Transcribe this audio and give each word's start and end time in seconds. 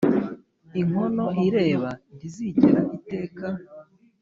inkono 0.79 1.25
ireba 1.45 1.89
ntizigera 2.15 2.81
iteka 2.97 3.45